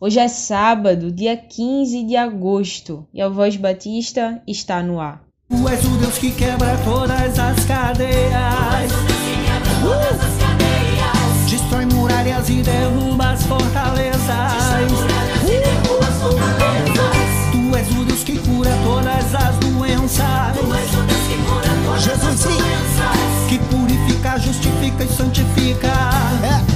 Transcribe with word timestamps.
Hoje 0.00 0.20
é 0.20 0.28
sábado, 0.28 1.10
dia 1.10 1.36
15 1.36 2.04
de 2.04 2.14
agosto, 2.14 3.04
e 3.12 3.20
a 3.20 3.28
Voz 3.28 3.56
Batista 3.56 4.40
está 4.46 4.80
no 4.80 5.00
ar. 5.00 5.24
Tu 5.48 5.68
és 5.68 5.84
o 5.84 5.88
Deus 5.98 6.18
que 6.18 6.30
quebra 6.30 6.78
todas 6.84 7.36
as 7.36 7.64
cadeias. 7.64 8.92
Uh! 9.82 11.50
Destrói 11.50 11.86
muralhas 11.86 12.48
e 12.48 12.62
derruba 12.62 13.30
as 13.30 13.42
fortalezas. 13.42 14.22
Tu 17.50 17.76
és 17.76 17.90
o 17.90 18.04
Deus 18.04 18.22
que 18.22 18.38
cura 18.38 18.70
todas 18.84 19.34
as 19.34 19.56
doenças. 19.56 20.56
Jesus 21.98 22.38
sim. 22.38 23.48
Que 23.48 23.58
purifica, 23.58 24.38
justifica 24.38 25.02
e 25.02 25.08
santifica. 25.08 25.88
É. 26.44 26.67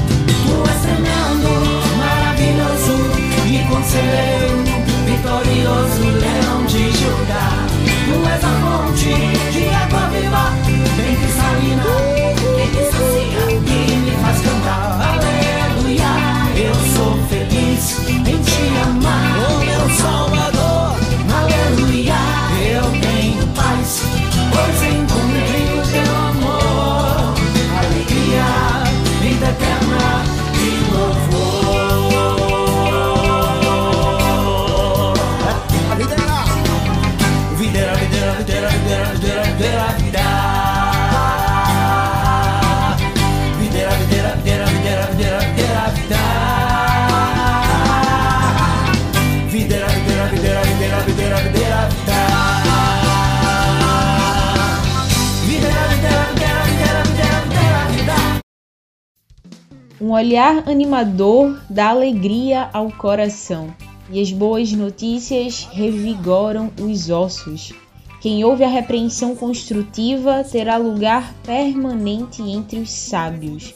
Um 60.02 60.10
olhar 60.10 60.68
animador 60.68 61.60
dá 61.70 61.90
alegria 61.90 62.68
ao 62.72 62.90
coração, 62.90 63.72
e 64.10 64.20
as 64.20 64.32
boas 64.32 64.72
notícias 64.72 65.68
revigoram 65.70 66.72
os 66.80 67.08
ossos. 67.08 67.72
Quem 68.20 68.44
ouve 68.44 68.64
a 68.64 68.68
repreensão 68.68 69.36
construtiva 69.36 70.42
terá 70.42 70.76
lugar 70.76 71.32
permanente 71.44 72.42
entre 72.42 72.80
os 72.80 72.90
sábios. 72.90 73.74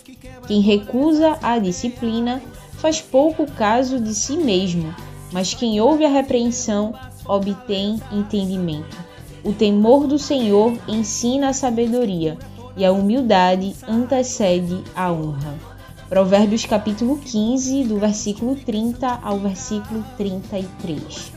Quem 0.49 0.61
recusa 0.61 1.39
a 1.41 1.61
disciplina 1.61 2.43
faz 2.73 3.01
pouco 3.01 3.49
caso 3.53 4.01
de 4.01 4.13
si 4.13 4.37
mesmo, 4.37 4.93
mas 5.33 5.55
quem 5.55 5.81
ouve 5.81 6.05
a 6.05 6.09
repreensão 6.09 6.93
obtém 7.25 8.01
entendimento. 8.11 8.97
O 9.45 9.53
temor 9.53 10.09
do 10.09 10.19
Senhor 10.19 10.77
ensina 10.89 11.51
a 11.51 11.53
sabedoria, 11.53 12.37
e 12.77 12.85
a 12.85 12.91
humildade 12.91 13.77
antecede 13.87 14.83
a 14.93 15.13
honra. 15.13 15.76
Provérbios 16.09 16.65
capítulo 16.65 17.19
15, 17.19 17.83
do 17.85 17.99
versículo 17.99 18.55
30 18.55 19.19
ao 19.25 19.41
versículo 19.41 20.05
33. 20.17 21.36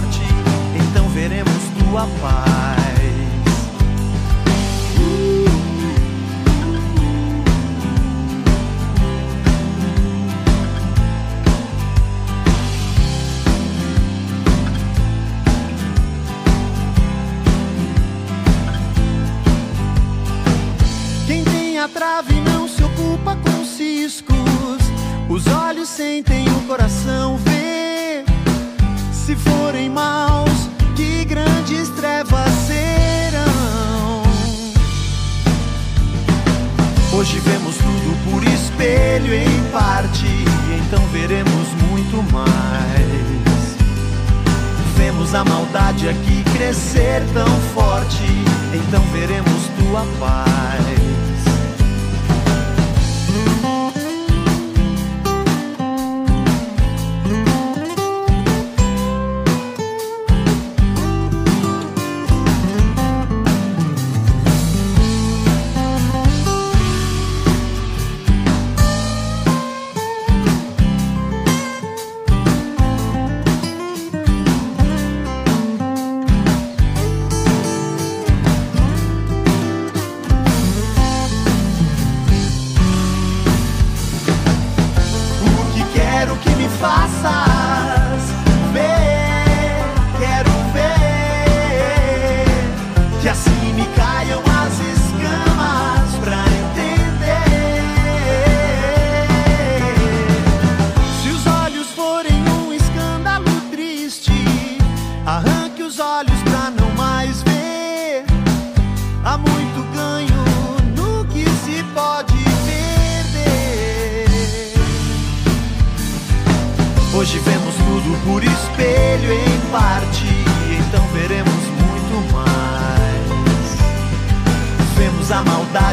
Então 0.00 1.08
veremos 1.08 1.52
tua 1.76 2.06
paz. 2.20 2.78
Quem 21.26 21.42
tem 21.42 21.78
a 21.80 21.88
trave 21.88 22.40
não 22.40 22.68
se 22.68 22.84
ocupa 22.84 23.36
com 23.36 23.64
ciscos. 23.64 24.36
Os 25.28 25.46
olhos 25.48 25.88
sentem, 25.88 26.46
o 26.48 26.66
coração 26.68 27.36
vê. 27.38 27.87
Se 29.28 29.36
forem 29.36 29.90
maus, 29.90 30.70
que 30.96 31.22
grandes 31.26 31.90
trevas 31.90 32.48
serão. 32.66 34.22
Hoje 37.12 37.38
vemos 37.40 37.76
tudo 37.76 38.30
por 38.30 38.42
espelho 38.42 39.34
em 39.34 39.70
parte, 39.70 40.24
então 40.78 41.06
veremos 41.08 41.68
muito 41.90 42.22
mais. 42.32 43.76
Vemos 44.96 45.34
a 45.34 45.44
maldade 45.44 46.08
aqui 46.08 46.42
crescer 46.56 47.22
tão 47.34 47.50
forte, 47.74 48.24
então 48.72 49.02
veremos 49.12 49.68
tua 49.78 50.06
paz. 50.18 51.27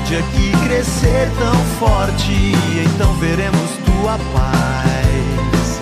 Maldade 0.06 0.18
aqui 0.18 0.52
crescer 0.68 1.32
tão 1.40 1.56
forte, 1.80 2.54
então 2.86 3.14
veremos 3.16 3.72
tua 3.86 4.20
paz. 4.34 5.82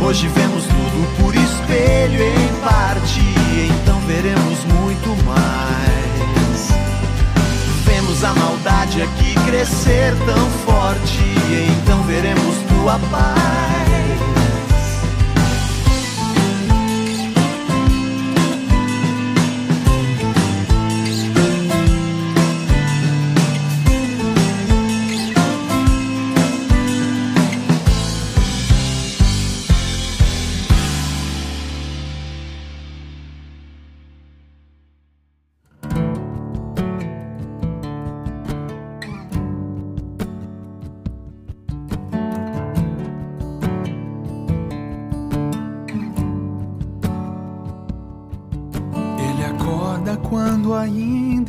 Hoje 0.00 0.26
vemos 0.28 0.64
tudo 0.64 1.22
por 1.22 1.34
espelho 1.34 2.22
em 2.22 2.48
parte, 2.62 3.20
então 3.80 4.00
veremos 4.06 4.64
muito 4.64 5.24
mais. 5.24 6.68
Vemos 7.84 8.24
a 8.24 8.32
maldade 8.34 9.02
aqui 9.02 9.34
crescer 9.46 10.14
tão 10.24 10.50
forte, 10.64 11.22
então 11.82 12.02
veremos 12.04 12.56
tua 12.68 12.98
paz. 13.10 14.37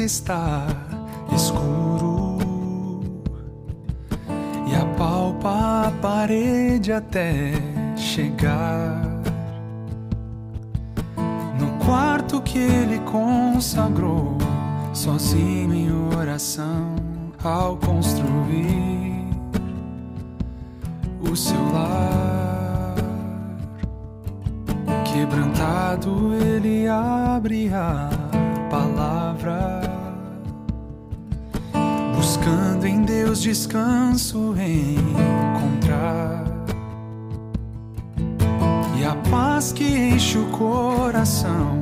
Está 0.09 0.65
escuro 1.35 2.39
e 4.67 4.75
apalpa 4.75 5.85
a 5.85 5.91
parede 6.01 6.91
até 6.91 7.53
chegar 7.95 9.03
no 11.59 11.85
quarto 11.85 12.41
que 12.41 12.57
ele 12.57 12.97
consagrou 13.01 14.35
sozinho 14.93 15.75
em 15.75 16.15
oração 16.17 16.95
ao 17.43 17.77
construir 17.77 19.27
o 21.21 21.35
seu 21.35 21.71
lar. 21.71 22.95
Quebrantado 25.05 26.33
ele 26.33 26.87
abre 26.87 27.71
a 27.71 28.09
palavra 28.71 29.88
buscando 32.79 32.87
em 32.87 33.01
Deus 33.01 33.41
descanso 33.41 34.55
encontrar. 34.57 36.45
E 38.97 39.05
a 39.05 39.15
paz 39.29 39.71
que 39.71 39.83
enche 39.83 40.37
o 40.37 40.45
coração 40.47 41.79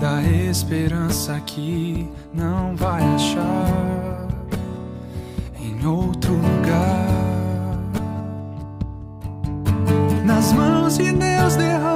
da 0.00 0.22
esperança 0.22 1.40
que 1.46 2.08
não 2.32 2.74
vai 2.76 3.02
achar 3.02 4.28
em 5.60 5.86
outro 5.86 6.32
lugar. 6.32 7.14
Nas 10.24 10.52
mãos 10.52 10.96
de 10.96 11.12
Deus 11.12 11.56
derrama 11.56 11.93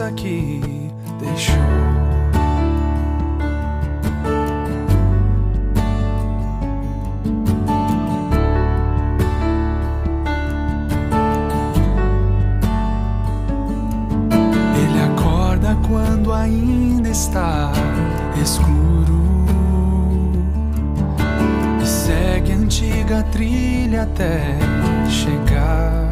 herança 0.00 0.12
que 0.12 0.90
deixou. 1.20 1.54
Ele 14.74 15.02
acorda 15.12 15.76
quando 15.86 16.32
ainda 16.32 17.08
está 17.10 17.70
escuro 18.40 19.20
e 21.82 21.86
segue 21.86 22.52
a 22.52 22.56
antiga 22.56 23.22
trilha 23.24 24.02
até 24.02 24.56
chegar 25.08 26.09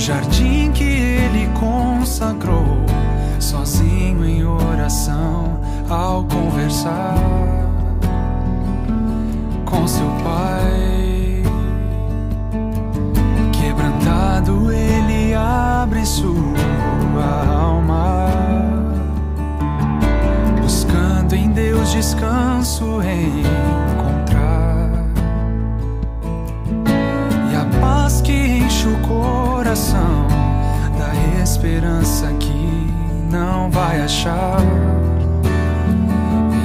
jardim 0.00 0.72
que 0.72 0.82
ele 0.82 1.46
consagrou, 1.60 2.78
sozinho 3.38 4.24
em 4.24 4.42
oração, 4.42 5.60
ao 5.90 6.24
conversar 6.24 7.16
com 9.66 9.86
seu 9.86 10.06
pai. 10.24 11.42
Quebrantado, 13.52 14.72
ele 14.72 15.34
abre 15.34 16.06
sua 16.06 16.34
alma, 17.52 18.26
buscando 20.62 21.34
em 21.34 21.50
Deus 21.50 21.92
descanso 21.92 23.02
encontrar 23.02 24.90
e 27.52 27.54
a 27.54 27.80
paz 27.82 28.22
que 28.22 28.32
enche 28.32 28.88
o 28.88 28.96
corpo 29.06 29.39
coração 29.70 30.26
da 30.98 31.42
esperança 31.44 32.26
que 32.40 32.92
não 33.30 33.70
vai 33.70 34.00
achar 34.00 34.60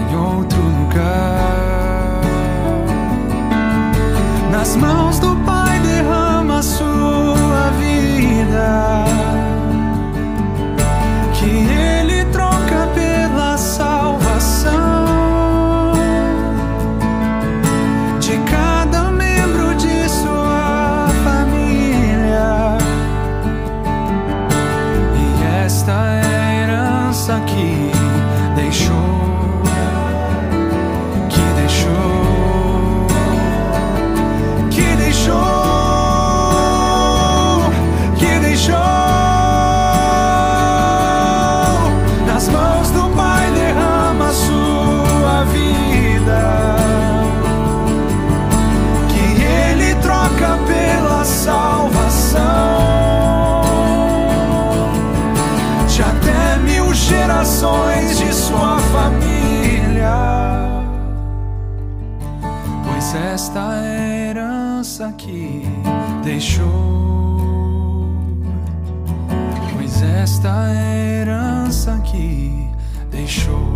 em 0.10 0.16
outro 0.16 0.60
lugar. 0.60 1.45
Gerações 57.06 58.18
de 58.18 58.34
sua 58.34 58.80
família. 58.80 60.16
Pois 62.84 63.16
esta 63.16 63.84
herança 63.84 65.14
que 65.18 65.64
deixou. 66.24 67.40
Pois 69.74 70.02
esta 70.02 70.74
herança 70.74 72.00
que 72.04 72.68
deixou. 73.12 73.75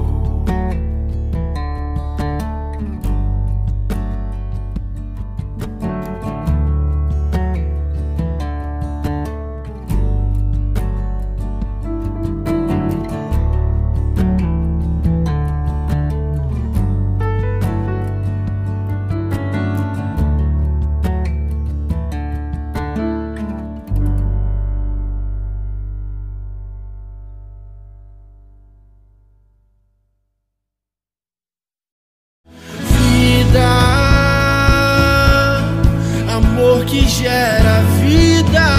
gera 37.09 37.81
vida. 38.01 38.69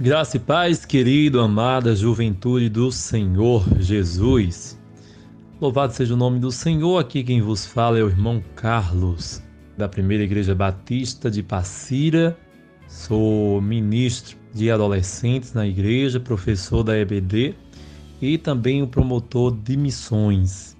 Graça 0.00 0.36
e 0.36 0.40
paz, 0.40 0.84
querido, 0.84 1.40
amada 1.40 1.96
juventude 1.96 2.68
do 2.68 2.92
Senhor 2.92 3.66
Jesus. 3.80 4.78
Louvado 5.60 5.92
seja 5.92 6.14
o 6.14 6.16
nome 6.16 6.38
do 6.38 6.52
Senhor. 6.52 6.98
Aqui 6.98 7.24
quem 7.24 7.42
vos 7.42 7.66
fala 7.66 7.98
é 7.98 8.02
o 8.02 8.08
irmão 8.08 8.42
Carlos, 8.54 9.42
da 9.76 9.88
Primeira 9.88 10.22
Igreja 10.22 10.54
Batista 10.54 11.28
de 11.28 11.42
Passira. 11.42 12.38
Sou 12.86 13.60
ministro 13.60 14.36
de 14.54 14.70
adolescentes 14.70 15.52
na 15.52 15.66
igreja, 15.66 16.20
professor 16.20 16.84
da 16.84 16.96
EBD 16.96 17.56
e 18.22 18.38
também 18.38 18.80
o 18.80 18.86
promotor 18.86 19.50
de 19.50 19.76
missões. 19.76 20.77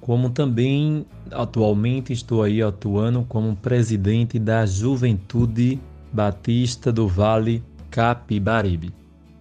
Como 0.00 0.30
também 0.30 1.04
atualmente 1.30 2.12
estou 2.12 2.42
aí 2.42 2.62
atuando 2.62 3.24
como 3.24 3.56
presidente 3.56 4.38
da 4.38 4.64
Juventude 4.64 5.80
Batista 6.12 6.92
do 6.92 7.08
Vale 7.08 7.62
Capibaribe. 7.90 8.94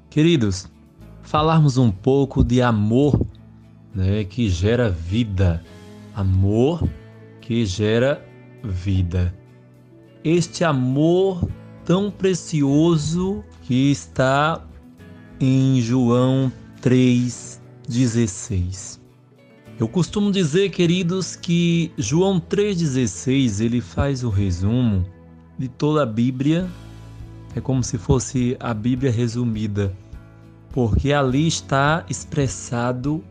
Queridos, 0.10 0.68
falarmos 1.22 1.78
um 1.78 1.92
pouco 1.92 2.44
de 2.44 2.62
amor 2.62 3.24
né, 3.94 4.24
que 4.24 4.50
gera 4.50 4.90
vida. 4.90 5.64
Amor 6.16 6.88
que 7.42 7.66
gera 7.66 8.26
vida. 8.64 9.36
Este 10.24 10.64
amor 10.64 11.48
tão 11.84 12.10
precioso 12.10 13.44
que 13.64 13.92
está 13.92 14.66
em 15.40 15.80
João 15.82 16.52
3,16. 16.82 19.05
Eu 19.78 19.90
costumo 19.90 20.32
dizer, 20.32 20.70
queridos, 20.70 21.36
que 21.36 21.92
João 21.98 22.40
3,16 22.40 23.64
ele 23.64 23.82
faz 23.82 24.24
o 24.24 24.30
resumo 24.30 25.06
de 25.58 25.68
toda 25.68 26.04
a 26.04 26.06
Bíblia 26.06 26.70
é 27.56 27.62
como 27.62 27.82
se 27.82 27.98
fosse 27.98 28.58
a 28.60 28.74
Bíblia 28.74 29.10
resumida, 29.10 29.94
porque 30.72 31.14
ali 31.14 31.48
está 31.48 32.06
expressado 32.10 33.24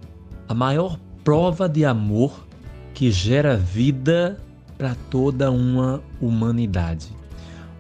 a 0.49 0.55
maior 0.55 0.99
prova 1.23 1.69
de 1.69 1.85
amor 1.85 2.47
que 2.95 3.11
gera 3.11 3.57
vida 3.57 4.41
para 4.79 4.95
toda 5.11 5.51
uma 5.51 6.03
humanidade. 6.21 7.09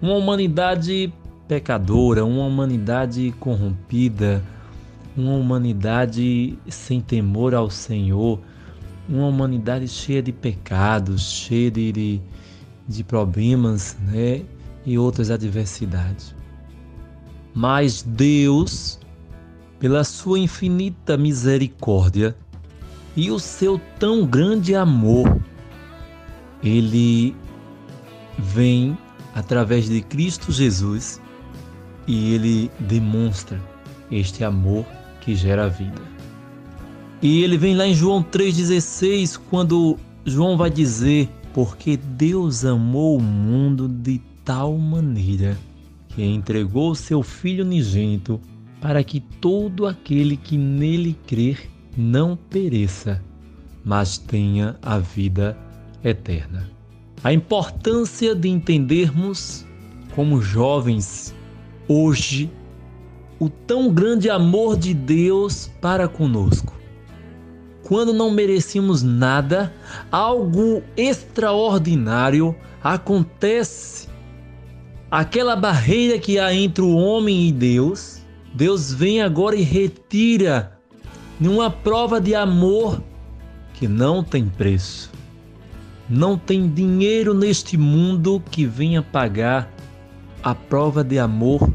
Uma 0.02 0.14
humanidade 0.14 1.10
pecadora, 1.48 2.24
uma 2.26 2.44
humanidade 2.44 3.34
corrompida, 3.40 4.42
uma 5.16 5.32
humanidade 5.32 6.58
sem 6.68 7.00
temor 7.00 7.54
ao 7.54 7.70
Senhor, 7.70 8.38
uma 9.08 9.26
humanidade 9.26 9.88
cheia 9.88 10.22
de 10.22 10.32
pecados, 10.32 11.22
cheia 11.22 11.70
de, 11.70 12.20
de 12.88 13.04
problemas, 13.04 13.96
né? 14.00 14.42
e 14.86 14.98
outras 14.98 15.30
adversidades. 15.30 16.34
Mas 17.54 18.02
Deus, 18.02 18.98
pela 19.78 20.04
sua 20.04 20.38
infinita 20.38 21.16
misericórdia 21.16 22.36
e 23.16 23.30
o 23.30 23.38
seu 23.38 23.80
tão 23.98 24.26
grande 24.26 24.74
amor, 24.74 25.40
ele 26.62 27.34
vem 28.38 28.96
através 29.34 29.88
de 29.88 30.00
Cristo 30.02 30.50
Jesus 30.50 31.20
e 32.06 32.34
ele 32.34 32.70
demonstra 32.80 33.60
este 34.10 34.44
amor 34.44 34.84
que 35.20 35.34
gera 35.34 35.68
vida. 35.68 36.02
E 37.24 37.42
ele 37.42 37.56
vem 37.56 37.74
lá 37.74 37.86
em 37.86 37.94
João 37.94 38.22
3,16, 38.22 39.40
quando 39.48 39.98
João 40.26 40.58
vai 40.58 40.68
dizer: 40.68 41.26
Porque 41.54 41.96
Deus 41.96 42.66
amou 42.66 43.16
o 43.16 43.22
mundo 43.22 43.88
de 43.88 44.20
tal 44.44 44.76
maneira 44.76 45.56
que 46.08 46.22
entregou 46.22 46.94
seu 46.94 47.22
Filho 47.22 47.64
unigênito 47.64 48.38
para 48.78 49.02
que 49.02 49.20
todo 49.20 49.86
aquele 49.86 50.36
que 50.36 50.58
nele 50.58 51.16
crer 51.26 51.66
não 51.96 52.36
pereça, 52.36 53.24
mas 53.82 54.18
tenha 54.18 54.76
a 54.82 54.98
vida 54.98 55.56
eterna. 56.04 56.70
A 57.22 57.32
importância 57.32 58.34
de 58.34 58.50
entendermos, 58.50 59.64
como 60.14 60.42
jovens, 60.42 61.34
hoje, 61.88 62.50
o 63.40 63.48
tão 63.48 63.90
grande 63.90 64.28
amor 64.28 64.76
de 64.76 64.92
Deus 64.92 65.70
para 65.80 66.06
conosco. 66.06 66.83
Quando 67.84 68.12
não 68.12 68.30
merecíamos 68.30 69.02
nada, 69.02 69.72
algo 70.10 70.82
extraordinário 70.96 72.56
acontece 72.82 74.08
aquela 75.10 75.54
barreira 75.54 76.18
que 76.18 76.38
há 76.38 76.52
entre 76.52 76.82
o 76.82 76.96
homem 76.96 77.48
e 77.48 77.52
Deus, 77.52 78.22
Deus 78.52 78.92
vem 78.92 79.22
agora 79.22 79.54
e 79.54 79.62
retira 79.62 80.76
numa 81.38 81.70
prova 81.70 82.20
de 82.20 82.34
amor 82.34 83.00
que 83.74 83.86
não 83.86 84.24
tem 84.24 84.46
preço. 84.46 85.12
Não 86.08 86.36
tem 86.36 86.68
dinheiro 86.68 87.32
neste 87.32 87.76
mundo 87.76 88.42
que 88.50 88.66
venha 88.66 89.02
pagar 89.02 89.70
a 90.42 90.54
prova 90.54 91.04
de 91.04 91.18
amor 91.18 91.70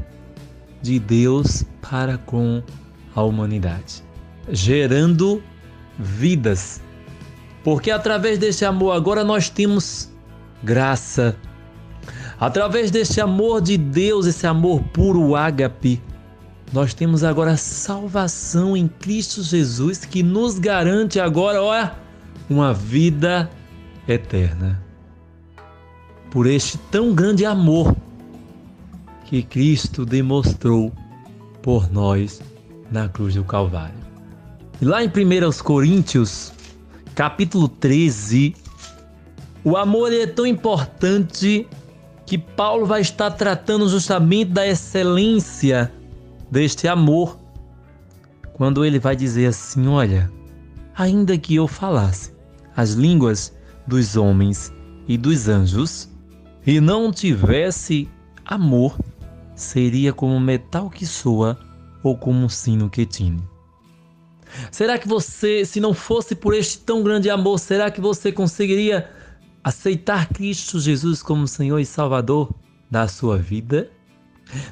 de 0.82 1.00
Deus 1.00 1.64
para 1.82 2.18
com 2.18 2.62
a 3.16 3.24
humanidade, 3.24 4.04
gerando 4.50 5.42
vidas. 6.00 6.82
Porque 7.64 7.92
através 7.92 8.40
desse 8.40 8.64
amor 8.64 8.92
agora 8.92 9.24
nós 9.24 9.50
temos 9.50 10.10
graça, 10.64 11.36
Através 12.40 12.90
desse 12.90 13.20
amor 13.20 13.62
de 13.62 13.78
Deus, 13.78 14.26
esse 14.26 14.48
amor 14.48 14.82
puro 14.94 15.36
ágape, 15.36 16.02
nós 16.72 16.94
temos 16.94 17.24
agora 17.24 17.58
salvação 17.58 18.78
em 18.78 18.88
Cristo 18.88 19.44
Jesus 19.44 20.06
que 20.06 20.24
nos 20.24 20.58
garante 20.58 21.20
agora, 21.20 21.62
olha, 21.62 21.96
uma 22.50 22.74
vida 22.74 23.50
eterna. 24.08 24.82
Por 26.32 26.48
este 26.48 26.78
tão 26.90 27.14
grande 27.14 27.46
amor 27.46 27.94
que 29.26 29.44
Cristo 29.44 30.06
demonstrou 30.06 30.94
por 31.62 31.92
nós 31.92 32.42
na 32.90 33.10
cruz 33.10 33.36
do 33.36 33.44
Calvário. 33.44 34.09
Lá 34.82 35.04
em 35.04 35.10
1 35.10 35.12
Coríntios, 35.62 36.54
capítulo 37.14 37.68
13, 37.68 38.56
o 39.62 39.76
amor 39.76 40.14
é 40.14 40.26
tão 40.26 40.48
importante 40.48 41.68
que 42.26 42.38
Paulo 42.38 42.86
vai 42.86 43.02
estar 43.02 43.30
tratando 43.32 43.90
justamente 43.90 44.52
da 44.52 44.66
excelência 44.66 45.92
deste 46.50 46.88
amor, 46.88 47.38
quando 48.54 48.86
ele 48.86 49.00
vai 49.00 49.18
dizer 49.18 49.48
assim: 49.48 49.86
Olha, 49.86 50.32
ainda 50.96 51.38
que 51.38 51.56
eu 51.56 51.68
falasse 51.68 52.34
as 52.74 52.92
línguas 52.92 53.54
dos 53.86 54.16
homens 54.16 54.74
e 55.10 55.18
dos 55.18 55.50
anjos 55.50 56.10
e 56.66 56.80
não 56.80 57.12
tivesse 57.12 58.08
amor, 58.46 58.98
seria 59.56 60.14
como 60.14 60.40
metal 60.40 60.90
que 60.90 61.06
soa 61.06 61.60
ou 62.02 62.18
como 62.18 62.46
um 62.46 62.48
sino 62.48 62.90
que 62.90 63.06
tine. 63.06 63.44
Será 64.72 64.98
que 64.98 65.08
você, 65.08 65.66
se 65.66 65.80
não 65.80 65.94
fosse 65.94 66.36
por 66.36 66.54
este 66.54 66.80
tão 66.80 67.04
grande 67.04 67.30
amor, 67.30 67.60
será 67.60 67.90
que 67.92 68.02
você 68.02 68.32
conseguiria 68.32 69.10
aceitar 69.64 70.28
Cristo 70.30 70.80
Jesus 70.80 71.22
como 71.22 71.48
Senhor 71.48 71.80
e 71.80 71.86
Salvador 71.86 72.54
da 72.90 73.08
sua 73.08 73.38
vida? 73.38 73.90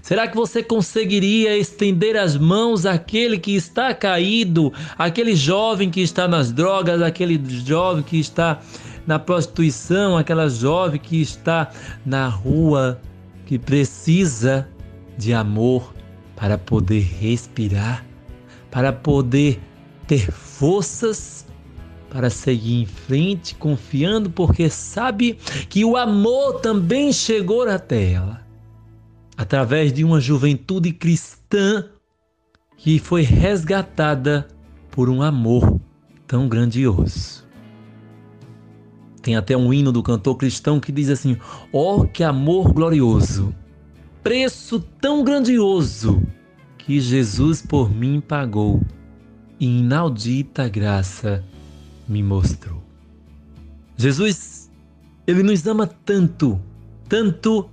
Será 0.02 0.28
que 0.28 0.36
você 0.36 0.64
conseguiria 0.64 1.56
estender 1.56 2.18
as 2.18 2.36
mãos 2.36 2.86
àquele 2.86 3.38
que 3.38 3.56
está 3.56 3.94
caído, 3.94 4.74
aquele 4.98 5.36
jovem 5.36 5.90
que 5.90 6.02
está 6.02 6.28
nas 6.28 6.52
drogas, 6.52 7.02
aquele 7.02 7.40
jovem 7.64 8.04
que 8.04 8.20
está 8.20 8.60
na 9.06 9.20
prostituição, 9.20 10.18
aquela 10.18 10.50
jovem 10.50 11.00
que 11.00 11.22
está 11.22 11.70
na 12.06 12.28
rua, 12.28 13.00
que 13.46 13.60
precisa 13.60 14.68
de 15.18 15.34
amor 15.34 15.94
para 16.36 16.58
poder 16.58 17.02
respirar, 17.02 18.04
para 18.78 18.94
poder 18.94 19.60
ter 20.06 20.32
forças 20.32 21.48
para 22.12 22.30
seguir 22.30 22.84
em 22.84 22.86
frente, 22.86 23.56
confiando, 23.56 24.30
porque 24.30 24.70
sabe 24.70 25.34
que 25.68 25.84
o 25.84 25.98
amor 25.98 26.60
também 26.60 27.12
chegou 27.12 27.68
até 27.68 28.12
ela, 28.12 28.46
através 29.36 29.92
de 29.92 30.04
uma 30.04 30.22
juventude 30.22 30.94
cristã 30.94 31.86
que 32.78 33.00
foi 33.00 33.24
resgatada 33.24 34.48
por 34.92 35.10
um 35.10 35.24
amor 35.24 35.82
tão 36.28 36.48
grandioso. 36.48 37.48
Tem 39.24 39.36
até 39.36 39.58
um 39.58 39.74
hino 39.74 39.92
do 39.92 40.04
cantor 40.04 40.38
cristão 40.38 40.80
que 40.80 40.92
diz 40.92 41.10
assim: 41.10 41.36
Ó, 41.74 42.02
oh, 42.02 42.08
que 42.08 42.24
amor 42.24 42.74
glorioso, 42.74 43.56
preço 44.22 44.80
tão 45.02 45.24
grandioso 45.24 46.22
que 46.88 47.02
Jesus 47.02 47.62
por 47.62 47.94
mim 47.94 48.22
pagou, 48.22 48.82
e 49.60 49.66
inaudita 49.66 50.70
graça 50.70 51.44
me 52.08 52.24
mostrou. 52.24 52.82
Jesus, 53.98 54.72
ele 55.28 55.44
nos 55.44 55.68
ama 55.68 55.86
tanto, 55.86 56.58
tanto 57.10 57.70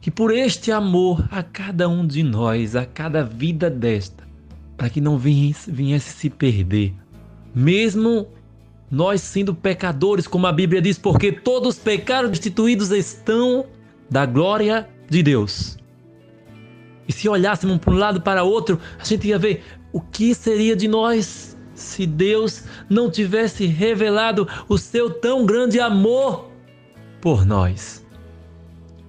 que 0.00 0.10
por 0.10 0.34
este 0.34 0.72
amor 0.72 1.28
a 1.30 1.44
cada 1.44 1.88
um 1.88 2.04
de 2.04 2.24
nós, 2.24 2.74
a 2.74 2.84
cada 2.84 3.22
vida 3.22 3.70
desta, 3.70 4.26
para 4.76 4.90
que 4.90 5.00
não 5.00 5.16
viesse, 5.16 5.70
viesse 5.70 6.12
se 6.12 6.28
perder, 6.28 6.92
mesmo 7.54 8.26
nós 8.90 9.20
sendo 9.20 9.54
pecadores, 9.54 10.26
como 10.26 10.48
a 10.48 10.52
Bíblia 10.52 10.82
diz, 10.82 10.98
porque 10.98 11.30
todos 11.30 11.78
pecaram, 11.78 12.28
destituídos 12.28 12.90
estão 12.90 13.64
da 14.10 14.26
glória 14.26 14.88
de 15.08 15.22
Deus. 15.22 15.78
E 17.10 17.12
se 17.12 17.28
olhássemos 17.28 17.78
para 17.78 17.92
um 17.92 17.96
lado 17.96 18.20
para 18.20 18.44
outro, 18.44 18.78
a 18.96 19.02
gente 19.02 19.26
ia 19.26 19.36
ver 19.36 19.64
o 19.92 20.00
que 20.00 20.32
seria 20.32 20.76
de 20.76 20.86
nós 20.86 21.58
se 21.74 22.06
Deus 22.06 22.62
não 22.88 23.10
tivesse 23.10 23.66
revelado 23.66 24.46
o 24.68 24.78
seu 24.78 25.10
tão 25.10 25.44
grande 25.44 25.80
amor 25.80 26.52
por 27.20 27.44
nós. 27.44 28.06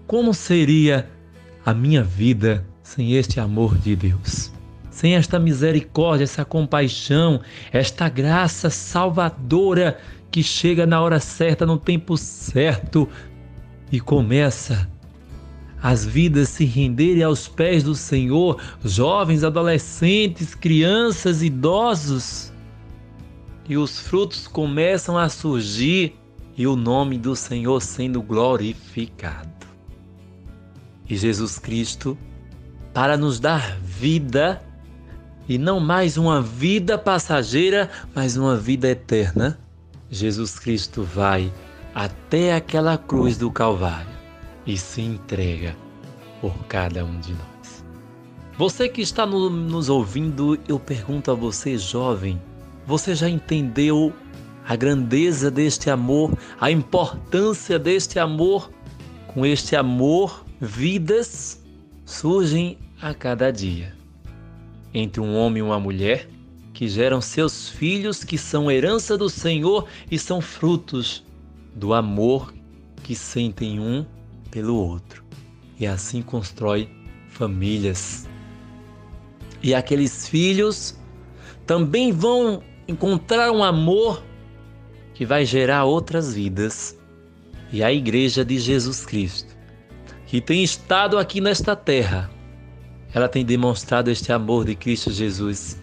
Como 0.07 0.33
seria 0.33 1.07
a 1.63 1.75
minha 1.75 2.03
vida 2.03 2.65
sem 2.81 3.13
este 3.13 3.39
amor 3.39 3.77
de 3.77 3.95
Deus? 3.95 4.51
Sem 4.89 5.13
esta 5.13 5.37
misericórdia, 5.37 6.23
essa 6.23 6.43
compaixão, 6.43 7.39
esta 7.71 8.09
graça 8.09 8.71
salvadora 8.71 9.99
que 10.31 10.41
chega 10.41 10.87
na 10.87 10.99
hora 10.99 11.19
certa, 11.19 11.67
no 11.67 11.77
tempo 11.77 12.17
certo 12.17 13.07
e 13.91 13.99
começa 13.99 14.89
as 15.81 16.05
vidas 16.05 16.49
se 16.49 16.65
renderem 16.65 17.23
aos 17.23 17.47
pés 17.47 17.83
do 17.83 17.95
Senhor, 17.95 18.61
jovens, 18.83 19.43
adolescentes, 19.43 20.53
crianças, 20.53 21.41
idosos, 21.41 22.51
e 23.67 23.77
os 23.77 23.99
frutos 23.99 24.47
começam 24.47 25.17
a 25.17 25.29
surgir 25.29 26.15
e 26.57 26.67
o 26.67 26.75
nome 26.75 27.17
do 27.17 27.35
Senhor 27.35 27.81
sendo 27.81 28.21
glorificado 28.21 29.51
e 31.11 31.17
Jesus 31.17 31.59
Cristo 31.59 32.17
para 32.93 33.17
nos 33.17 33.37
dar 33.37 33.77
vida 33.81 34.61
e 35.47 35.57
não 35.57 35.77
mais 35.77 36.15
uma 36.15 36.41
vida 36.41 36.97
passageira, 36.97 37.89
mas 38.15 38.37
uma 38.37 38.55
vida 38.55 38.87
eterna. 38.87 39.59
Jesus 40.09 40.57
Cristo 40.57 41.03
vai 41.03 41.51
até 41.93 42.55
aquela 42.55 42.97
cruz 42.97 43.37
do 43.37 43.51
Calvário 43.51 44.20
e 44.65 44.77
se 44.77 45.01
entrega 45.01 45.75
por 46.39 46.53
cada 46.67 47.03
um 47.05 47.19
de 47.19 47.33
nós. 47.33 47.85
Você 48.57 48.87
que 48.89 49.01
está 49.01 49.25
no, 49.25 49.49
nos 49.49 49.89
ouvindo, 49.89 50.59
eu 50.67 50.79
pergunto 50.79 51.31
a 51.31 51.33
você, 51.33 51.77
jovem, 51.77 52.41
você 52.85 53.15
já 53.15 53.29
entendeu 53.29 54.13
a 54.67 54.75
grandeza 54.75 55.49
deste 55.49 55.89
amor, 55.89 56.37
a 56.59 56.69
importância 56.69 57.79
deste 57.79 58.19
amor? 58.19 58.71
Com 59.27 59.45
este 59.45 59.75
amor, 59.75 60.45
vidas 60.59 61.63
surgem 62.05 62.77
a 63.01 63.13
cada 63.13 63.51
dia. 63.51 63.95
Entre 64.93 65.21
um 65.21 65.35
homem 65.35 65.59
e 65.59 65.63
uma 65.63 65.79
mulher, 65.79 66.27
que 66.73 66.87
geram 66.87 67.21
seus 67.21 67.69
filhos, 67.69 68.23
que 68.23 68.37
são 68.37 68.69
herança 68.69 69.17
do 69.17 69.29
Senhor 69.29 69.87
e 70.09 70.17
são 70.17 70.41
frutos 70.41 71.23
do 71.75 71.93
amor 71.93 72.53
que 73.03 73.15
sentem 73.15 73.79
um 73.79 74.05
pelo 74.51 74.75
outro. 74.75 75.23
E 75.79 75.87
assim 75.87 76.21
constrói 76.21 76.87
famílias. 77.29 78.27
E 79.63 79.73
aqueles 79.73 80.27
filhos 80.27 80.99
também 81.65 82.11
vão 82.11 82.61
encontrar 82.87 83.51
um 83.51 83.63
amor 83.63 84.23
que 85.13 85.25
vai 85.25 85.45
gerar 85.45 85.85
outras 85.85 86.33
vidas. 86.33 86.95
E 87.71 87.81
a 87.81 87.91
Igreja 87.91 88.45
de 88.45 88.59
Jesus 88.59 89.05
Cristo 89.05 89.61
que 90.31 90.39
tem 90.39 90.63
estado 90.63 91.17
aqui 91.17 91.41
nesta 91.41 91.75
terra, 91.75 92.31
ela 93.13 93.27
tem 93.27 93.43
demonstrado 93.43 94.09
este 94.09 94.31
amor 94.31 94.63
de 94.63 94.75
Cristo 94.75 95.11
Jesus 95.11 95.77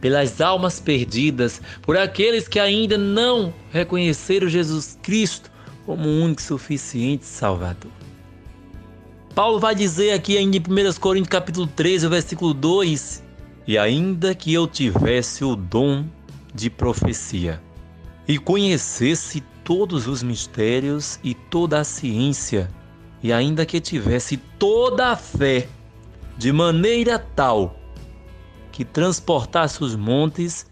pelas 0.00 0.40
almas 0.40 0.80
perdidas, 0.80 1.62
por 1.82 1.96
aqueles 1.96 2.48
que 2.48 2.58
ainda 2.58 2.98
não 2.98 3.54
reconheceram 3.70 4.48
Jesus 4.48 4.98
Cristo 5.04 5.52
como 5.86 6.08
o 6.08 6.20
único 6.20 6.42
suficiente 6.42 7.24
Salvador. 7.24 7.92
Paulo 9.34 9.58
vai 9.58 9.74
dizer 9.74 10.12
aqui 10.12 10.36
ainda 10.36 10.58
em 10.58 10.60
1 10.60 11.00
Coríntios 11.00 11.30
capítulo 11.30 11.66
13, 11.66 12.06
versículo 12.06 12.52
2, 12.52 13.24
e 13.66 13.78
ainda 13.78 14.34
que 14.34 14.52
eu 14.52 14.66
tivesse 14.66 15.42
o 15.42 15.56
dom 15.56 16.04
de 16.54 16.68
profecia 16.68 17.62
e 18.28 18.36
conhecesse 18.36 19.42
todos 19.64 20.06
os 20.06 20.22
mistérios 20.22 21.18
e 21.24 21.32
toda 21.32 21.80
a 21.80 21.84
ciência, 21.84 22.70
e 23.22 23.32
ainda 23.32 23.64
que 23.64 23.80
tivesse 23.80 24.36
toda 24.58 25.08
a 25.08 25.16
fé, 25.16 25.66
de 26.36 26.52
maneira 26.52 27.18
tal 27.18 27.74
que 28.70 28.84
transportasse 28.84 29.82
os 29.82 29.96
montes 29.96 30.66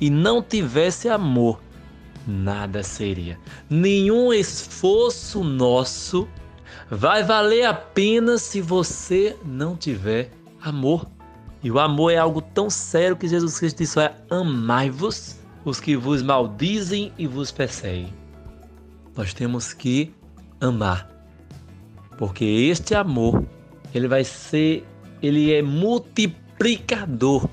e 0.00 0.08
não 0.08 0.42
tivesse 0.42 1.10
amor, 1.10 1.60
nada 2.26 2.82
seria. 2.82 3.38
Nenhum 3.68 4.32
esforço 4.32 5.44
nosso 5.44 6.26
vai 6.96 7.22
valer 7.22 7.64
a 7.64 7.74
pena 7.74 8.38
se 8.38 8.60
você 8.60 9.36
não 9.44 9.76
tiver 9.76 10.30
amor. 10.60 11.06
E 11.62 11.70
o 11.70 11.78
amor 11.78 12.10
é 12.10 12.18
algo 12.18 12.42
tão 12.42 12.68
sério 12.68 13.16
que 13.16 13.28
Jesus 13.28 13.58
Cristo 13.58 13.78
disse: 13.78 13.98
é 14.00 14.14
amai-vos 14.30 15.38
os 15.64 15.80
que 15.80 15.96
vos 15.96 16.22
maldizem 16.22 17.12
e 17.18 17.26
vos 17.26 17.50
perseguem. 17.50 18.12
Nós 19.16 19.32
temos 19.32 19.72
que 19.72 20.14
amar 20.60 21.14
porque 22.16 22.44
este 22.44 22.94
amor, 22.94 23.44
ele 23.92 24.08
vai 24.08 24.24
ser, 24.24 24.86
ele 25.20 25.52
é 25.52 25.62
multiplicador 25.62 27.48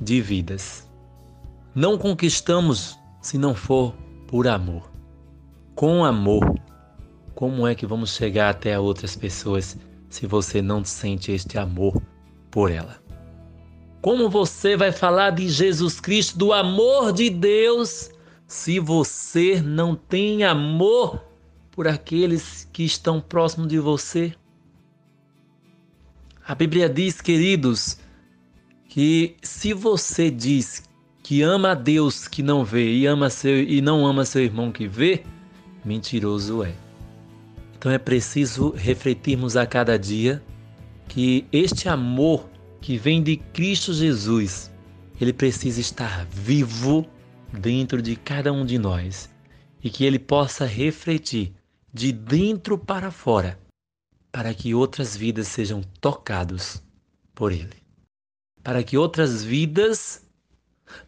de 0.00 0.20
vidas. 0.20 0.88
Não 1.74 1.98
conquistamos 1.98 2.98
se 3.20 3.36
não 3.36 3.54
for 3.54 3.94
por 4.26 4.46
amor. 4.46 4.90
Com 5.74 6.04
amor, 6.04 6.54
como 7.40 7.66
é 7.66 7.74
que 7.74 7.86
vamos 7.86 8.14
chegar 8.14 8.50
até 8.50 8.78
outras 8.78 9.16
pessoas 9.16 9.78
se 10.10 10.26
você 10.26 10.60
não 10.60 10.84
sente 10.84 11.32
este 11.32 11.56
amor 11.56 11.98
por 12.50 12.70
ela? 12.70 13.02
Como 14.02 14.28
você 14.28 14.76
vai 14.76 14.92
falar 14.92 15.30
de 15.30 15.48
Jesus 15.48 16.00
Cristo, 16.00 16.36
do 16.36 16.52
amor 16.52 17.14
de 17.14 17.30
Deus, 17.30 18.10
se 18.46 18.78
você 18.78 19.58
não 19.62 19.94
tem 19.94 20.44
amor 20.44 21.24
por 21.70 21.88
aqueles 21.88 22.68
que 22.74 22.82
estão 22.84 23.22
próximos 23.22 23.68
de 23.68 23.78
você. 23.78 24.34
A 26.46 26.54
Bíblia 26.54 26.90
diz, 26.90 27.22
queridos, 27.22 27.96
que 28.86 29.34
se 29.42 29.72
você 29.72 30.30
diz 30.30 30.82
que 31.22 31.40
ama 31.40 31.70
a 31.70 31.74
Deus 31.74 32.28
que 32.28 32.42
não 32.42 32.66
vê 32.66 32.92
e, 32.92 33.06
ama 33.06 33.30
seu, 33.30 33.62
e 33.62 33.80
não 33.80 34.06
ama 34.06 34.26
seu 34.26 34.42
irmão 34.42 34.70
que 34.70 34.86
vê, 34.86 35.24
mentiroso 35.82 36.62
é. 36.62 36.89
Então 37.80 37.90
é 37.90 37.96
preciso 37.96 38.72
refletirmos 38.72 39.56
a 39.56 39.64
cada 39.64 39.98
dia 39.98 40.44
que 41.08 41.46
este 41.50 41.88
amor 41.88 42.46
que 42.78 42.98
vem 42.98 43.22
de 43.22 43.38
Cristo 43.38 43.94
Jesus, 43.94 44.70
ele 45.18 45.32
precisa 45.32 45.80
estar 45.80 46.26
vivo 46.26 47.08
dentro 47.50 48.02
de 48.02 48.16
cada 48.16 48.52
um 48.52 48.66
de 48.66 48.76
nós 48.76 49.30
e 49.82 49.88
que 49.88 50.04
ele 50.04 50.18
possa 50.18 50.66
refletir 50.66 51.54
de 51.90 52.12
dentro 52.12 52.76
para 52.76 53.10
fora, 53.10 53.58
para 54.30 54.52
que 54.52 54.74
outras 54.74 55.16
vidas 55.16 55.48
sejam 55.48 55.80
tocadas 56.02 56.82
por 57.34 57.50
Ele. 57.50 57.82
Para 58.62 58.82
que 58.82 58.98
outras 58.98 59.42
vidas 59.42 60.22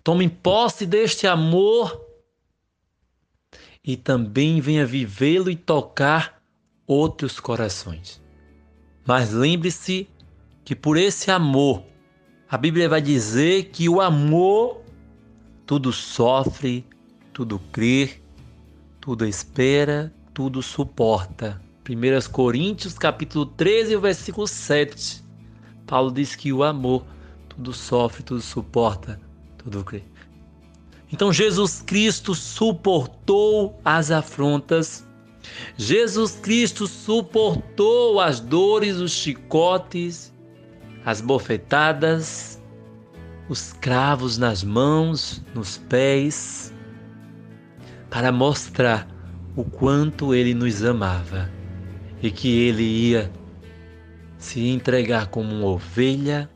tomem 0.03 0.27
posse 0.27 0.87
deste 0.87 1.27
amor 1.27 2.03
e 3.85 3.95
também 3.95 4.59
venha 4.59 4.87
vivê-lo 4.87 5.51
e 5.51 5.55
tocar 5.55 6.42
outros 6.87 7.41
corações. 7.41 8.21
Mas 9.07 9.33
lembre-se 9.33 10.09
que 10.65 10.75
por 10.75 10.97
esse 10.97 11.31
amor, 11.31 11.83
a 12.49 12.57
Bíblia 12.57 12.89
vai 12.89 13.01
dizer 13.01 13.71
que 13.71 13.89
o 13.89 14.01
amor 14.01 14.83
tudo 15.67 15.93
sofre, 15.93 16.85
tudo 17.33 17.59
crê, 17.73 18.21
tudo 19.01 19.27
espera, 19.27 20.13
tudo 20.35 20.63
suporta. 20.63 21.61
1 21.89 22.31
Coríntios 22.31 22.97
capítulo 22.97 23.47
13, 23.47 23.97
versículo 23.97 24.47
7. 24.47 25.23
Paulo 25.87 26.13
diz 26.13 26.37
que 26.37 26.53
o 26.53 26.63
amor 26.63 27.05
tudo 27.49 27.73
sofre, 27.73 28.23
tudo 28.23 28.41
suporta, 28.41 29.21
tudo 29.59 29.85
crê. 29.85 30.05
Então 31.13 31.33
Jesus 31.33 31.83
Cristo 31.83 32.35
suportou 32.35 33.79
as 33.85 34.11
afrontas. 34.11 35.07
Jesus 35.77 36.33
Cristo 36.43 36.87
suportou 36.87 38.21
as 38.21 38.41
dores, 38.41 38.97
os 38.97 39.13
chicotes, 39.13 40.33
as 41.05 41.21
bofetadas, 41.21 42.61
os 43.49 43.73
cravos 43.73 44.39
nas 44.39 44.63
mãos, 44.63 45.43
nos 45.55 45.79
pés, 45.79 46.73
para 48.09 48.31
mostrar 48.31 49.09
o 49.57 49.65
quanto 49.65 50.35
ele 50.35 50.55
nos 50.55 50.83
amava 50.85 51.51
e 52.23 52.31
que 52.31 52.49
ele 52.49 52.83
ia 52.83 53.31
se 54.39 54.69
entregar 54.69 55.27
como 55.27 55.55
uma 55.55 55.67
ovelha 55.67 56.49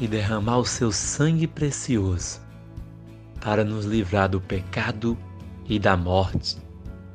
e 0.00 0.06
derramar 0.06 0.58
o 0.58 0.64
seu 0.64 0.92
sangue 0.92 1.46
precioso 1.46 2.40
para 3.40 3.64
nos 3.64 3.84
livrar 3.84 4.28
do 4.28 4.40
pecado 4.40 5.16
e 5.68 5.78
da 5.78 5.96
morte. 5.96 6.67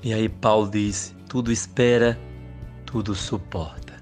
E 0.03 0.13
aí 0.13 0.27
Paulo 0.27 0.69
diz: 0.69 1.15
tudo 1.29 1.51
espera, 1.51 2.19
tudo 2.85 3.15
suporta. 3.15 3.93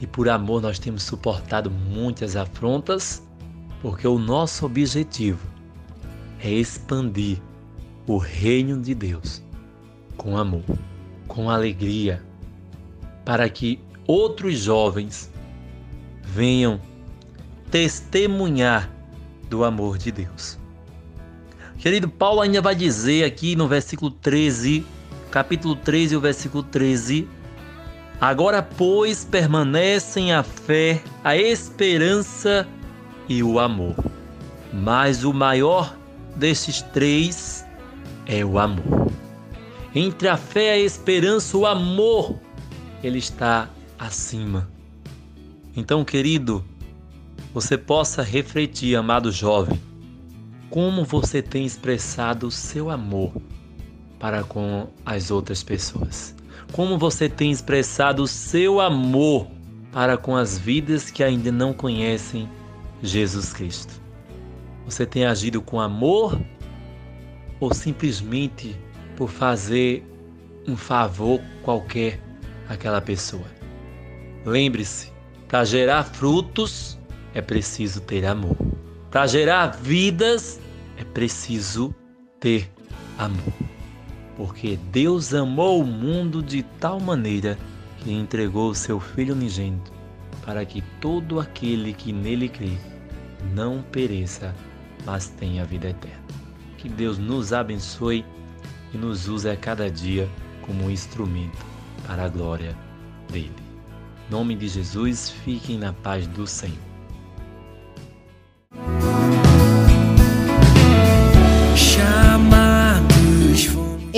E 0.00 0.06
por 0.06 0.28
amor 0.28 0.62
nós 0.62 0.78
temos 0.78 1.02
suportado 1.02 1.70
muitas 1.70 2.36
afrontas, 2.36 3.22
porque 3.82 4.06
o 4.06 4.18
nosso 4.18 4.64
objetivo 4.64 5.44
é 6.38 6.50
expandir 6.50 7.38
o 8.06 8.16
reino 8.16 8.80
de 8.80 8.94
Deus 8.94 9.42
com 10.16 10.38
amor, 10.38 10.64
com 11.26 11.50
alegria, 11.50 12.22
para 13.24 13.48
que 13.48 13.80
outros 14.06 14.58
jovens 14.58 15.30
venham 16.22 16.80
testemunhar 17.70 18.88
do 19.48 19.64
amor 19.64 19.98
de 19.98 20.12
Deus. 20.12 20.59
Querido 21.80 22.10
Paulo 22.10 22.42
ainda 22.42 22.60
vai 22.60 22.74
dizer 22.74 23.24
aqui 23.24 23.56
no 23.56 23.66
versículo 23.66 24.10
13, 24.10 24.84
capítulo 25.30 25.74
13, 25.74 26.14
o 26.14 26.20
versículo 26.20 26.62
13: 26.62 27.26
Agora, 28.20 28.62
pois, 28.62 29.24
permanecem 29.24 30.30
a 30.30 30.42
fé, 30.42 31.02
a 31.24 31.38
esperança 31.38 32.68
e 33.26 33.42
o 33.42 33.58
amor. 33.58 33.96
Mas 34.74 35.24
o 35.24 35.32
maior 35.32 35.96
destes 36.36 36.82
três 36.82 37.64
é 38.26 38.44
o 38.44 38.58
amor. 38.58 39.10
Entre 39.94 40.28
a 40.28 40.36
fé, 40.36 40.72
a 40.72 40.78
esperança, 40.78 41.56
o 41.56 41.64
amor, 41.64 42.38
ele 43.02 43.18
está 43.18 43.70
acima. 43.98 44.68
Então, 45.74 46.04
querido, 46.04 46.62
você 47.54 47.78
possa 47.78 48.22
refletir, 48.22 48.94
amado 48.96 49.32
jovem, 49.32 49.80
como 50.70 51.04
você 51.04 51.42
tem 51.42 51.66
expressado 51.66 52.46
o 52.46 52.50
seu 52.50 52.90
amor 52.90 53.32
para 54.18 54.44
com 54.44 54.88
as 55.04 55.30
outras 55.30 55.64
pessoas. 55.64 56.34
Como 56.72 56.96
você 56.96 57.28
tem 57.28 57.50
expressado 57.50 58.22
o 58.22 58.28
seu 58.28 58.80
amor 58.80 59.48
para 59.90 60.16
com 60.16 60.36
as 60.36 60.56
vidas 60.56 61.10
que 61.10 61.24
ainda 61.24 61.50
não 61.50 61.72
conhecem 61.72 62.48
Jesus 63.02 63.52
Cristo. 63.52 64.00
Você 64.84 65.04
tem 65.04 65.26
agido 65.26 65.60
com 65.60 65.80
amor 65.80 66.40
ou 67.58 67.74
simplesmente 67.74 68.76
por 69.16 69.28
fazer 69.28 70.06
um 70.68 70.76
favor 70.76 71.40
qualquer 71.64 72.20
àquela 72.68 73.00
pessoa? 73.00 73.46
Lembre-se, 74.44 75.12
para 75.48 75.64
gerar 75.64 76.04
frutos 76.04 76.96
é 77.34 77.42
preciso 77.42 78.00
ter 78.00 78.24
amor. 78.24 78.69
Para 79.10 79.26
gerar 79.26 79.76
vidas 79.76 80.60
é 80.96 81.02
preciso 81.02 81.92
ter 82.38 82.70
amor. 83.18 83.52
Porque 84.36 84.78
Deus 84.92 85.34
amou 85.34 85.82
o 85.82 85.86
mundo 85.86 86.40
de 86.40 86.62
tal 86.62 87.00
maneira 87.00 87.58
que 87.98 88.12
entregou 88.12 88.70
o 88.70 88.74
seu 88.74 89.00
Filho 89.00 89.34
unigênito 89.34 89.92
para 90.44 90.64
que 90.64 90.80
todo 91.00 91.40
aquele 91.40 91.92
que 91.92 92.12
nele 92.12 92.48
crê 92.48 92.78
não 93.52 93.82
pereça, 93.82 94.54
mas 95.04 95.28
tenha 95.28 95.64
vida 95.64 95.88
eterna. 95.88 96.24
Que 96.78 96.88
Deus 96.88 97.18
nos 97.18 97.52
abençoe 97.52 98.24
e 98.94 98.96
nos 98.96 99.28
use 99.28 99.48
a 99.48 99.56
cada 99.56 99.90
dia 99.90 100.28
como 100.62 100.84
um 100.84 100.90
instrumento 100.90 101.66
para 102.06 102.26
a 102.26 102.28
glória 102.28 102.76
dele. 103.30 103.52
Em 104.28 104.30
nome 104.30 104.54
de 104.54 104.68
Jesus, 104.68 105.30
fiquem 105.30 105.78
na 105.78 105.92
paz 105.92 106.26
do 106.28 106.46
Senhor. 106.46 106.89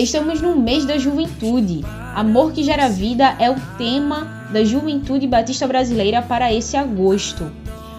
Estamos 0.03 0.43
no 0.43 0.57
mês 0.57 0.85
da 0.85 0.99
juventude. 0.99 1.85
Amor 2.13 2.51
que 2.51 2.65
gera 2.65 2.89
vida 2.89 3.37
é 3.39 3.49
o 3.49 3.55
tema 3.79 4.49
da 4.53 4.65
Juventude 4.65 5.29
Batista 5.29 5.65
Brasileira 5.65 6.21
para 6.21 6.53
esse 6.53 6.77
agosto. 6.77 7.53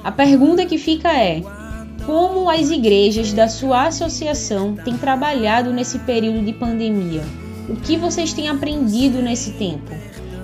A 0.04 0.12
pergunta 0.12 0.66
que 0.66 0.78
fica 0.78 1.18
é: 1.18 1.42
como 2.06 2.50
as 2.50 2.70
igrejas 2.72 3.32
da 3.32 3.48
sua 3.48 3.88
associação 3.88 4.76
têm 4.76 4.98
trabalhado 4.98 5.72
nesse 5.72 5.98
período 6.00 6.44
de 6.44 6.52
pandemia? 6.52 7.24
O 7.70 7.78
que 7.78 7.96
vocês 7.96 8.34
têm 8.34 8.50
aprendido 8.50 9.22
nesse 9.22 9.52
tempo? 9.52 9.94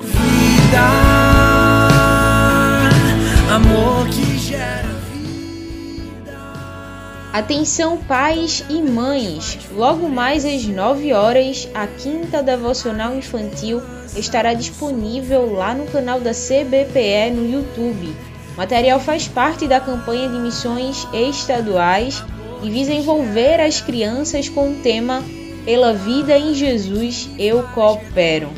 Vida 0.02 1.20
amor 3.50 4.08
que 4.10 4.38
gera 4.38 4.94
vida. 5.12 6.38
Atenção, 7.34 7.98
pais 7.98 8.64
e 8.70 8.80
mães! 8.82 9.58
Logo 9.72 10.08
mais 10.08 10.46
às 10.46 10.66
9 10.66 11.12
horas, 11.14 11.68
a 11.74 11.88
quinta 11.88 12.44
devocional 12.44 13.16
infantil 13.16 13.82
estará 14.16 14.54
disponível 14.54 15.54
lá 15.54 15.74
no 15.74 15.86
canal 15.86 16.20
da 16.20 16.32
CBPE 16.32 17.32
no 17.36 17.50
YouTube. 17.50 18.16
O 18.54 18.58
material 18.58 19.00
faz 19.00 19.28
parte 19.28 19.68
da 19.68 19.80
campanha 19.80 20.28
de 20.30 20.38
missões 20.38 21.08
estaduais 21.14 22.24
e 22.62 22.70
visa 22.70 22.94
envolver 22.94 23.62
as 23.62 23.82
crianças 23.82 24.50
com 24.50 24.72
o 24.72 24.76
tema 24.76 25.24
Pela 25.66 25.94
Vida 25.94 26.38
em 26.38 26.54
Jesus 26.54 27.30
Eu 27.38 27.64
Coopero. 27.74 28.50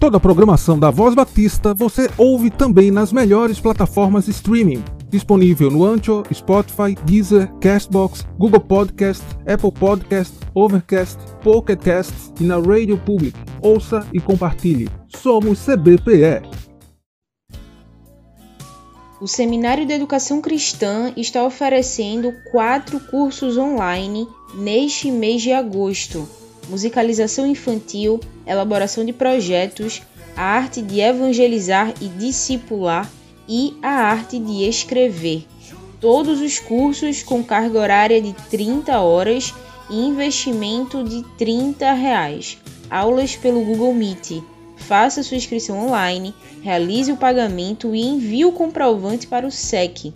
Toda 0.00 0.16
a 0.16 0.20
programação 0.20 0.78
da 0.78 0.90
Voz 0.90 1.14
Batista 1.14 1.74
você 1.74 2.10
ouve 2.16 2.50
também 2.50 2.90
nas 2.90 3.12
melhores 3.12 3.60
plataformas 3.60 4.26
streaming. 4.28 4.82
Disponível 5.10 5.70
no 5.70 5.84
Ancho, 5.84 6.22
Spotify, 6.32 6.94
Deezer, 7.04 7.52
Castbox, 7.60 8.24
Google 8.38 8.60
Podcast, 8.60 9.22
Apple 9.46 9.72
Podcast, 9.72 10.34
Overcast, 10.54 11.18
Pocket 11.42 11.80
Cast 11.80 12.14
e 12.40 12.44
na 12.44 12.58
Radio 12.58 12.96
Public. 12.98 13.36
Ouça 13.60 14.06
e 14.12 14.20
compartilhe. 14.20 14.88
Somos 15.08 15.58
CBPE. 15.64 16.48
O 19.20 19.26
Seminário 19.26 19.84
de 19.84 19.92
Educação 19.92 20.40
Cristã 20.40 21.12
está 21.16 21.44
oferecendo 21.44 22.32
quatro 22.50 22.98
cursos 23.00 23.58
online 23.58 24.26
neste 24.54 25.10
mês 25.10 25.42
de 25.42 25.52
agosto 25.52 26.26
musicalização 26.70 27.46
infantil, 27.46 28.20
elaboração 28.46 29.04
de 29.04 29.12
projetos, 29.12 30.02
a 30.36 30.42
arte 30.42 30.80
de 30.80 31.00
evangelizar 31.00 31.92
e 32.00 32.08
discipular 32.08 33.10
e 33.50 33.76
a 33.82 33.90
arte 33.90 34.38
de 34.38 34.64
escrever. 34.68 35.44
Todos 36.00 36.40
os 36.40 36.60
cursos 36.60 37.24
com 37.24 37.42
carga 37.42 37.80
horária 37.80 38.22
de 38.22 38.32
30 38.48 39.00
horas 39.00 39.52
e 39.90 40.00
investimento 40.00 41.02
de 41.02 41.24
30 41.36 41.92
reais. 41.92 42.58
Aulas 42.88 43.34
pelo 43.34 43.64
Google 43.64 43.92
Meet. 43.92 44.40
Faça 44.76 45.24
sua 45.24 45.36
inscrição 45.36 45.84
online, 45.84 46.32
realize 46.62 47.10
o 47.10 47.16
pagamento 47.16 47.92
e 47.92 48.00
envie 48.00 48.44
o 48.44 48.52
comprovante 48.52 49.26
para 49.26 49.44
o 49.46 49.50
SEC. 49.50 50.14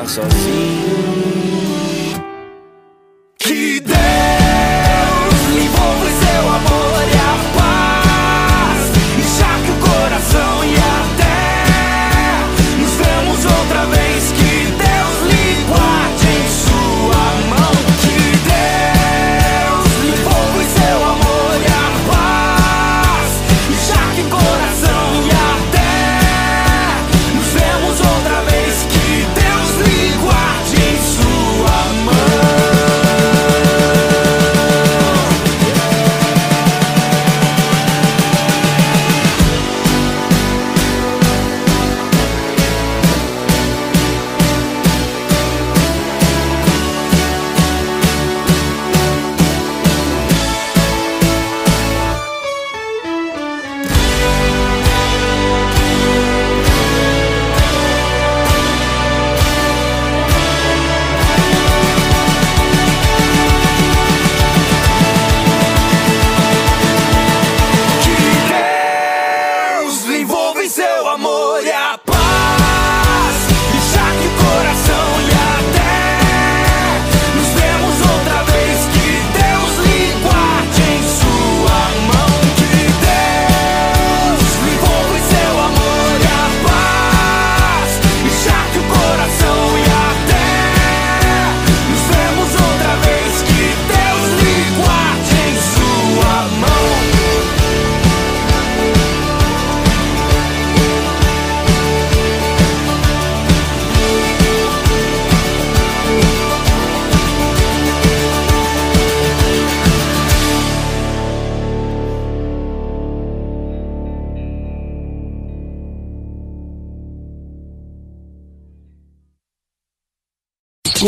sozinho. 0.10 1.19
Envolva 70.40 70.64
em 70.64 70.70
seu 70.70 71.08
amor 71.10 71.66
e 71.66 71.70
a 71.70 72.00